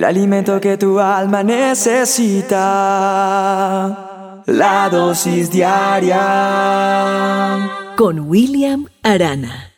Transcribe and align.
el 0.00 0.04
alimento 0.04 0.58
que 0.62 0.78
tu 0.78 0.98
alma 0.98 1.42
necesita. 1.42 2.56
La 4.46 4.88
dosis 4.88 5.50
diaria. 5.50 6.16
Con 7.98 8.20
William 8.20 8.86
Arana. 9.02 9.74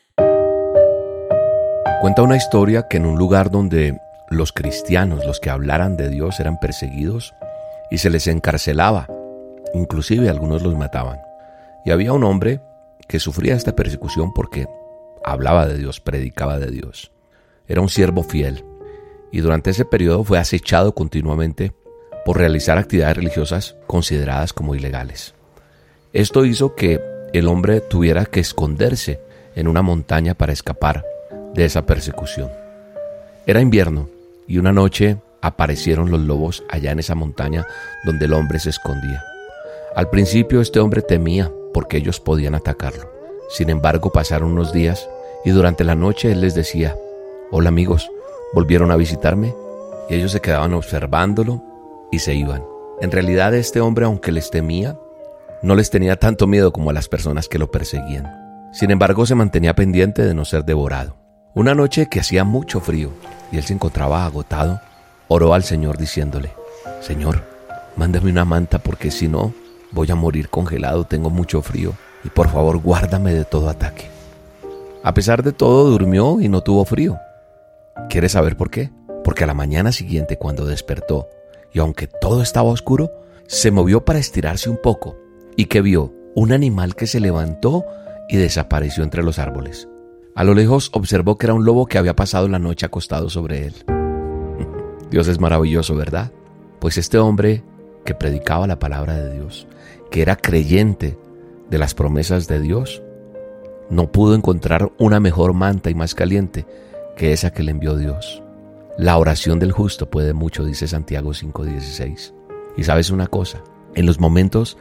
Cuenta 2.01 2.23
una 2.23 2.37
historia 2.37 2.87
que 2.87 2.99
en 2.99 3.07
un 3.07 3.19
lugar 3.19 3.51
donde 3.51 3.99
los 4.31 4.53
cristianos, 4.53 5.27
los 5.27 5.41
que 5.41 5.51
hablaran 5.51 5.97
de 5.97 6.09
Dios, 6.09 6.39
eran 6.39 6.61
perseguidos 6.61 7.35
y 7.91 7.99
se 7.99 8.09
les 8.09 8.29
encarcelaba, 8.29 9.09
inclusive 9.75 10.29
algunos 10.29 10.63
los 10.63 10.77
mataban. 10.77 11.19
Y 11.85 11.91
había 11.91 12.13
un 12.13 12.23
hombre 12.23 12.61
que 13.09 13.19
sufría 13.19 13.57
esta 13.57 13.73
persecución 13.73 14.33
porque 14.33 14.69
hablaba 15.25 15.67
de 15.67 15.79
Dios, 15.79 15.99
predicaba 15.99 16.61
de 16.61 16.71
Dios. 16.71 17.11
Era 17.67 17.81
un 17.81 17.89
siervo 17.89 18.23
fiel 18.23 18.65
y 19.33 19.41
durante 19.41 19.71
ese 19.71 19.85
periodo 19.85 20.23
fue 20.23 20.39
acechado 20.39 20.95
continuamente 20.95 21.73
por 22.25 22.39
realizar 22.39 22.79
actividades 22.79 23.17
religiosas 23.17 23.77
consideradas 23.87 24.53
como 24.53 24.75
ilegales. 24.75 25.35
Esto 26.13 26.45
hizo 26.45 26.75
que 26.75 27.01
el 27.33 27.49
hombre 27.49 27.81
tuviera 27.81 28.27
que 28.27 28.41
esconderse 28.41 29.21
en 29.57 29.67
una 29.67 29.83
montaña 29.83 30.35
para 30.35 30.53
escapar 30.53 31.05
de 31.55 31.65
esa 31.65 31.87
persecución. 31.87 32.51
Era 33.47 33.61
invierno 33.61 34.09
y 34.47 34.59
una 34.59 34.73
noche 34.73 35.17
aparecieron 35.41 36.11
los 36.11 36.21
lobos 36.21 36.63
allá 36.69 36.93
en 36.93 37.01
esa 37.01 37.15
montaña 37.15 37.67
donde 38.05 38.27
el 38.27 38.35
hombre 38.35 38.61
se 38.61 38.71
escondía. 38.71 39.25
Al 39.97 40.11
principio 40.11 40.61
este 40.61 40.79
hombre 40.79 41.03
temía 41.03 41.51
porque 41.73 41.97
ellos 41.97 42.21
podían 42.21 42.55
atacarlo. 42.55 43.11
Sin 43.49 43.71
embargo 43.71 44.13
pasaron 44.13 44.53
unos 44.53 44.73
días 44.73 45.09
y 45.45 45.51
durante 45.51 45.85
la 45.85 45.95
noche 45.95 46.33
él 46.33 46.43
les 46.43 46.55
decía, 46.55 46.97
hola 47.51 47.71
amigos, 47.71 48.11
volvieron 48.53 48.91
a 48.91 48.97
visitarme 48.97 49.55
y 50.09 50.15
ellos 50.15 50.33
se 50.33 50.41
quedaban 50.41 50.75
observándolo 50.75 51.63
y 52.11 52.19
se 52.19 52.35
iban. 52.35 52.65
En 53.01 53.11
realidad 53.11 53.55
este 53.55 53.81
hombre, 53.81 54.05
aunque 54.05 54.33
les 54.33 54.51
temía, 54.51 54.99
no 55.63 55.75
les 55.75 55.91
tenía 55.91 56.17
tanto 56.17 56.47
miedo 56.47 56.73
como 56.73 56.91
a 56.91 56.93
las 56.93 57.09
personas 57.09 57.49
que 57.49 57.59
lo 57.59 57.71
perseguían. 57.71 58.71
Sin 58.73 58.91
embargo, 58.91 59.27
se 59.27 59.35
mantenía 59.35 59.75
pendiente 59.75 60.23
de 60.25 60.35
no 60.35 60.45
ser 60.45 60.65
devorado. 60.65 61.17
Una 61.55 61.75
noche 61.75 62.09
que 62.09 62.21
hacía 62.21 62.45
mucho 62.45 62.81
frío 62.81 63.11
y 63.51 63.59
él 63.59 63.65
se 63.65 63.75
encontraba 63.75 64.25
agotado, 64.25 64.81
oró 65.29 65.55
al 65.55 65.63
Señor 65.63 65.99
diciéndole, 65.99 66.53
Señor, 67.01 67.43
mándame 67.97 68.31
una 68.31 68.45
manta 68.45 68.79
porque 68.79 69.11
si 69.11 69.29
no, 69.29 69.53
voy 69.91 70.11
a 70.11 70.15
morir 70.15 70.49
congelado, 70.49 71.05
tengo 71.05 71.31
mucho 71.31 71.63
frío 71.63 71.93
y 72.25 72.29
por 72.29 72.49
favor 72.49 72.79
guárdame 72.79 73.35
de 73.35 73.45
todo 73.45 73.69
ataque. 73.69 74.07
A 75.03 75.15
pesar 75.15 75.43
de 75.43 75.53
todo, 75.53 75.91
durmió 75.91 76.41
y 76.41 76.49
no 76.49 76.63
tuvo 76.63 76.85
frío. 76.85 77.19
¿Quieres 78.09 78.33
saber 78.33 78.57
por 78.57 78.71
qué? 78.71 78.91
Porque 79.25 79.45
a 79.45 79.47
la 79.47 79.55
mañana 79.55 79.93
siguiente, 79.93 80.39
cuando 80.39 80.67
despertó, 80.67 81.29
y 81.73 81.79
aunque 81.79 82.07
todo 82.07 82.43
estaba 82.43 82.71
oscuro, 82.71 83.11
se 83.47 83.71
movió 83.71 84.05
para 84.05 84.19
estirarse 84.19 84.71
un 84.71 84.77
poco 84.77 85.17
y 85.57 85.67
que 85.67 85.81
vio 85.81 86.13
un 86.35 86.53
animal 86.53 86.95
que 86.95 87.07
se 87.07 87.21
levantó 87.21 87.85
y 88.29 88.37
desapareció 88.37 89.05
entre 89.05 89.23
los 89.23 89.39
árboles. 89.39 89.89
A 90.35 90.45
lo 90.45 90.55
lejos 90.55 90.91
observó 90.95 91.37
que 91.37 91.47
era 91.47 91.55
un 91.55 91.65
lobo 91.65 91.87
que 91.87 91.99
había 91.99 92.17
pasado 92.17 92.49
la 92.49 92.59
noche 92.59 92.87
acostado 92.87 93.29
sobre 93.29 93.67
él. 93.67 93.75
Dios 95.11 95.29
es 95.29 95.39
maravilloso, 95.39 95.95
¿verdad? 95.95 96.33
Pues 96.81 96.97
este 96.97 97.19
hombre 97.19 97.63
que 98.05 98.15
predicaba 98.15 98.67
la 98.67 98.79
palabra 98.79 99.17
de 99.17 99.35
Dios, 99.35 99.67
que 100.11 100.23
era 100.23 100.37
creyente 100.37 101.19
de 101.71 101.79
las 101.79 101.95
promesas 101.95 102.49
de 102.49 102.61
Dios, 102.61 103.03
no 103.91 104.11
pudo 104.11 104.35
encontrar 104.35 104.91
una 104.99 105.21
mejor 105.21 105.53
manta 105.53 105.91
y 105.91 105.95
más 105.95 106.15
caliente 106.15 106.67
que 107.17 107.33
esa 107.33 107.53
que 107.53 107.63
le 107.63 107.71
envió 107.71 107.97
Dios. 107.97 108.43
La 108.99 109.17
oración 109.19 109.59
del 109.59 109.73
justo 109.73 110.11
puede 110.11 110.33
mucho, 110.33 110.65
dice 110.65 110.87
Santiago 110.87 111.33
5:16. 111.33 112.35
Y 112.77 112.85
sabes 112.85 113.11
una 113.11 113.27
cosa, 113.27 113.63
en 113.95 114.07
los 114.07 114.21
momentos 114.21 114.79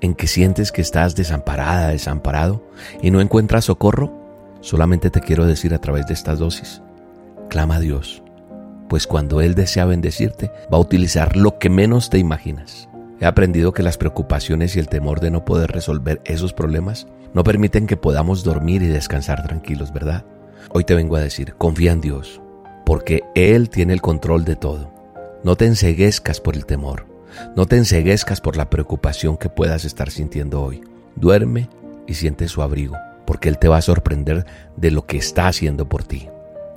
en 0.00 0.14
que 0.14 0.26
sientes 0.26 0.72
que 0.72 0.82
estás 0.82 1.14
desamparada, 1.14 1.88
desamparado 1.88 2.62
y 3.02 3.10
no 3.10 3.20
encuentras 3.20 3.66
socorro, 3.66 4.22
Solamente 4.62 5.10
te 5.10 5.20
quiero 5.20 5.44
decir 5.44 5.74
a 5.74 5.80
través 5.80 6.06
de 6.06 6.14
estas 6.14 6.38
dosis, 6.38 6.82
clama 7.50 7.76
a 7.76 7.80
Dios, 7.80 8.22
pues 8.88 9.08
cuando 9.08 9.40
Él 9.40 9.56
desea 9.56 9.86
bendecirte, 9.86 10.52
va 10.72 10.76
a 10.76 10.80
utilizar 10.80 11.36
lo 11.36 11.58
que 11.58 11.68
menos 11.68 12.10
te 12.10 12.18
imaginas. 12.18 12.88
He 13.18 13.26
aprendido 13.26 13.72
que 13.72 13.82
las 13.82 13.98
preocupaciones 13.98 14.76
y 14.76 14.78
el 14.78 14.88
temor 14.88 15.18
de 15.18 15.32
no 15.32 15.44
poder 15.44 15.72
resolver 15.72 16.20
esos 16.24 16.52
problemas 16.52 17.08
no 17.34 17.42
permiten 17.42 17.88
que 17.88 17.96
podamos 17.96 18.44
dormir 18.44 18.82
y 18.82 18.86
descansar 18.86 19.42
tranquilos, 19.42 19.92
¿verdad? 19.92 20.24
Hoy 20.70 20.84
te 20.84 20.94
vengo 20.94 21.16
a 21.16 21.20
decir, 21.20 21.54
confía 21.54 21.92
en 21.92 22.00
Dios, 22.00 22.40
porque 22.84 23.22
Él 23.34 23.68
tiene 23.70 23.92
el 23.92 24.00
control 24.00 24.44
de 24.44 24.56
todo. 24.56 24.90
No 25.44 25.56
te 25.56 25.66
enseguezcas 25.66 26.40
por 26.40 26.54
el 26.54 26.66
temor, 26.66 27.06
no 27.56 27.66
te 27.66 27.76
enseguezcas 27.76 28.40
por 28.40 28.56
la 28.56 28.70
preocupación 28.70 29.36
que 29.36 29.48
puedas 29.48 29.84
estar 29.84 30.10
sintiendo 30.10 30.62
hoy. 30.62 30.82
Duerme 31.16 31.68
y 32.06 32.14
siente 32.14 32.48
su 32.48 32.62
abrigo 32.62 32.96
porque 33.24 33.48
Él 33.48 33.58
te 33.58 33.68
va 33.68 33.78
a 33.78 33.82
sorprender 33.82 34.46
de 34.76 34.90
lo 34.90 35.06
que 35.06 35.16
está 35.16 35.48
haciendo 35.48 35.88
por 35.88 36.04
ti. 36.04 36.28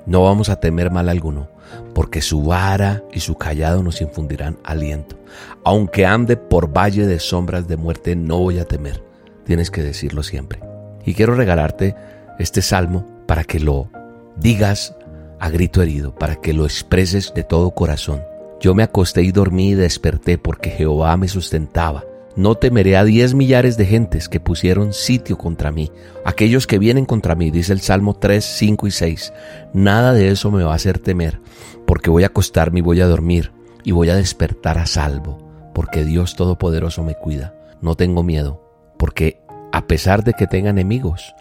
No 0.05 0.23
vamos 0.23 0.49
a 0.49 0.59
temer 0.59 0.91
mal 0.91 1.09
alguno, 1.09 1.49
porque 1.93 2.21
su 2.21 2.43
vara 2.43 3.03
y 3.11 3.21
su 3.21 3.35
callado 3.35 3.81
nos 3.81 4.01
infundirán 4.01 4.57
aliento. 4.63 5.17
Aunque 5.63 6.05
ande 6.05 6.37
por 6.37 6.71
valle 6.71 7.07
de 7.07 7.19
sombras 7.19 7.67
de 7.67 7.75
muerte, 7.75 8.15
no 8.15 8.37
voy 8.37 8.59
a 8.59 8.65
temer. 8.65 9.03
Tienes 9.45 9.71
que 9.71 9.83
decirlo 9.83 10.23
siempre. 10.23 10.59
Y 11.05 11.13
quiero 11.13 11.35
regalarte 11.35 11.95
este 12.39 12.61
salmo 12.61 13.05
para 13.25 13.43
que 13.43 13.59
lo 13.59 13.89
digas 14.37 14.95
a 15.39 15.49
grito 15.49 15.81
herido, 15.81 16.15
para 16.15 16.35
que 16.35 16.53
lo 16.53 16.65
expreses 16.65 17.33
de 17.33 17.43
todo 17.43 17.71
corazón. 17.71 18.23
Yo 18.59 18.73
me 18.73 18.83
acosté 18.83 19.21
y 19.21 19.31
dormí 19.31 19.69
y 19.69 19.75
desperté 19.75 20.37
porque 20.37 20.69
Jehová 20.69 21.15
me 21.17 21.27
sustentaba. 21.27 22.03
No 22.35 22.55
temeré 22.55 22.97
a 22.97 23.03
diez 23.03 23.33
millares 23.33 23.77
de 23.77 23.85
gentes 23.85 24.27
que 24.27 24.41
pusieron 24.41 24.91
sitio 24.91 25.37
contra 25.37 25.71
mí, 25.71 25.91
aquellos 26.25 26.67
que 26.67 26.79
vienen 26.79 27.05
contra 27.05 27.35
mí, 27.35 27.49
dice 27.49 27.71
el 27.71 27.79
Salmo 27.79 28.15
3, 28.15 28.43
5 28.43 28.87
y 28.87 28.91
6. 28.91 29.33
Nada 29.73 30.11
de 30.11 30.29
eso 30.29 30.51
me 30.51 30.63
va 30.63 30.73
a 30.73 30.75
hacer 30.75 30.99
temer, 30.99 31.39
porque 31.85 32.09
voy 32.09 32.23
a 32.23 32.27
acostarme 32.27 32.79
y 32.79 32.81
voy 32.81 32.99
a 32.99 33.07
dormir, 33.07 33.53
y 33.85 33.91
voy 33.91 34.09
a 34.09 34.15
despertar 34.15 34.77
a 34.77 34.85
salvo, 34.85 35.37
porque 35.73 36.03
Dios 36.03 36.35
Todopoderoso 36.35 37.03
me 37.03 37.15
cuida. 37.15 37.55
No 37.81 37.95
tengo 37.95 38.21
miedo, 38.21 38.61
porque 38.97 39.41
a 39.71 39.87
pesar 39.87 40.25
de 40.25 40.33
que 40.33 40.47
tenga 40.47 40.71
enemigos, 40.71 41.33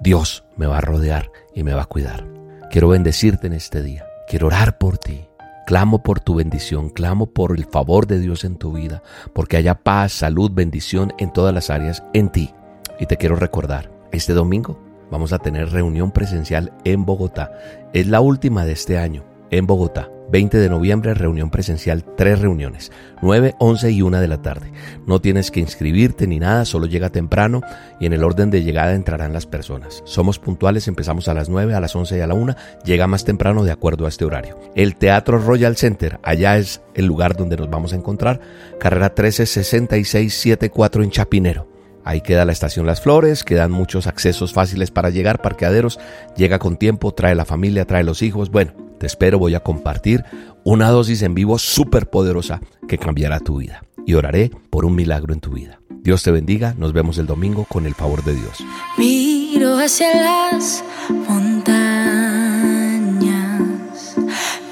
Dios 0.00 0.44
me 0.56 0.66
va 0.66 0.78
a 0.78 0.82
rodear 0.82 1.30
y 1.54 1.62
me 1.62 1.74
va 1.74 1.82
a 1.82 1.86
cuidar. 1.86 2.26
Quiero 2.70 2.88
bendecirte 2.88 3.46
en 3.46 3.54
este 3.54 3.82
día, 3.82 4.06
quiero 4.28 4.48
orar 4.48 4.78
por 4.78 4.98
ti 4.98 5.28
Clamo 5.68 6.02
por 6.02 6.18
tu 6.18 6.36
bendición, 6.36 6.88
clamo 6.88 7.26
por 7.26 7.54
el 7.54 7.66
favor 7.66 8.06
de 8.06 8.18
Dios 8.18 8.44
en 8.44 8.56
tu 8.56 8.72
vida, 8.72 9.02
porque 9.34 9.58
haya 9.58 9.74
paz, 9.74 10.12
salud, 10.12 10.50
bendición 10.50 11.12
en 11.18 11.30
todas 11.30 11.52
las 11.52 11.68
áreas 11.68 12.02
en 12.14 12.30
ti. 12.30 12.54
Y 12.98 13.04
te 13.04 13.18
quiero 13.18 13.36
recordar, 13.36 13.90
este 14.10 14.32
domingo 14.32 14.80
vamos 15.10 15.34
a 15.34 15.38
tener 15.38 15.68
reunión 15.68 16.10
presencial 16.10 16.72
en 16.84 17.04
Bogotá. 17.04 17.52
Es 17.92 18.06
la 18.06 18.22
última 18.22 18.64
de 18.64 18.72
este 18.72 18.96
año 18.96 19.26
en 19.50 19.66
Bogotá. 19.66 20.08
20 20.30 20.58
de 20.58 20.68
noviembre, 20.68 21.14
reunión 21.14 21.50
presencial, 21.50 22.04
tres 22.16 22.40
reuniones, 22.40 22.92
9, 23.22 23.54
11 23.58 23.90
y 23.90 24.02
1 24.02 24.20
de 24.20 24.28
la 24.28 24.42
tarde. 24.42 24.72
No 25.06 25.20
tienes 25.20 25.50
que 25.50 25.60
inscribirte 25.60 26.26
ni 26.26 26.38
nada, 26.38 26.64
solo 26.64 26.86
llega 26.86 27.10
temprano 27.10 27.62
y 27.98 28.06
en 28.06 28.12
el 28.12 28.24
orden 28.24 28.50
de 28.50 28.62
llegada 28.62 28.94
entrarán 28.94 29.32
las 29.32 29.46
personas. 29.46 30.02
Somos 30.04 30.38
puntuales, 30.38 30.88
empezamos 30.88 31.28
a 31.28 31.34
las 31.34 31.48
9, 31.48 31.74
a 31.74 31.80
las 31.80 31.96
11 31.96 32.18
y 32.18 32.20
a 32.20 32.26
la 32.26 32.34
1, 32.34 32.54
llega 32.84 33.06
más 33.06 33.24
temprano 33.24 33.64
de 33.64 33.72
acuerdo 33.72 34.06
a 34.06 34.08
este 34.08 34.24
horario. 34.24 34.58
El 34.74 34.96
Teatro 34.96 35.38
Royal 35.38 35.76
Center, 35.76 36.20
allá 36.22 36.58
es 36.58 36.82
el 36.94 37.06
lugar 37.06 37.36
donde 37.36 37.56
nos 37.56 37.70
vamos 37.70 37.92
a 37.92 37.96
encontrar, 37.96 38.40
carrera 38.78 39.08
136674 39.08 41.02
en 41.02 41.10
Chapinero. 41.10 41.77
Ahí 42.08 42.22
queda 42.22 42.46
la 42.46 42.52
estación 42.52 42.86
Las 42.86 43.02
Flores, 43.02 43.44
quedan 43.44 43.70
muchos 43.70 44.06
accesos 44.06 44.54
fáciles 44.54 44.90
para 44.90 45.10
llegar, 45.10 45.42
parqueaderos, 45.42 46.00
llega 46.38 46.58
con 46.58 46.78
tiempo, 46.78 47.12
trae 47.12 47.34
la 47.34 47.44
familia, 47.44 47.84
trae 47.84 48.02
los 48.02 48.22
hijos. 48.22 48.50
Bueno, 48.50 48.72
te 48.98 49.04
espero, 49.04 49.38
voy 49.38 49.54
a 49.54 49.60
compartir 49.60 50.24
una 50.64 50.88
dosis 50.88 51.20
en 51.20 51.34
vivo 51.34 51.58
súper 51.58 52.08
poderosa 52.08 52.62
que 52.88 52.96
cambiará 52.96 53.40
tu 53.40 53.58
vida. 53.58 53.84
Y 54.06 54.14
oraré 54.14 54.50
por 54.70 54.86
un 54.86 54.94
milagro 54.94 55.34
en 55.34 55.40
tu 55.40 55.50
vida. 55.50 55.80
Dios 56.00 56.22
te 56.22 56.30
bendiga, 56.30 56.74
nos 56.78 56.94
vemos 56.94 57.18
el 57.18 57.26
domingo 57.26 57.66
con 57.68 57.84
el 57.84 57.94
favor 57.94 58.24
de 58.24 58.36
Dios. 58.36 58.64
Miro 58.96 59.76
hacia 59.78 60.08
las 60.16 60.82
montañas, 61.28 61.66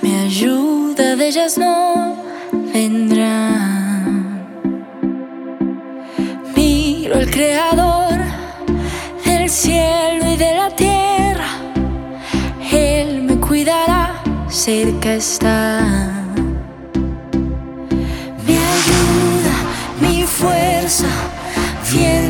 me 0.00 0.20
ayuda 0.20 1.16
de 1.16 1.28
ellas 1.28 1.58
no 1.58 2.25
creador 7.37 8.19
del 9.27 9.50
cielo 9.50 10.25
y 10.27 10.37
de 10.37 10.55
la 10.55 10.71
tierra. 10.71 11.49
Él 12.73 13.25
me 13.25 13.37
cuidará, 13.38 14.23
cerca 14.49 15.12
está. 15.12 15.83
Mi 18.47 18.56
ayuda, 18.77 19.55
mi 20.00 20.23
fuerza 20.23 21.09
vienen 21.93 22.25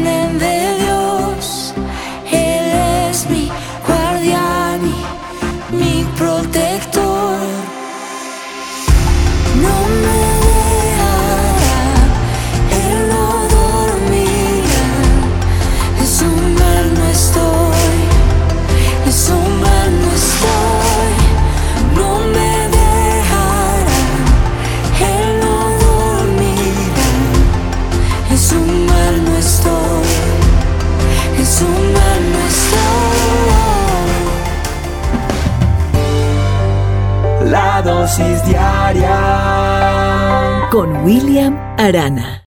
Con 40.70 41.04
William 41.04 41.58
Arana. 41.76 42.44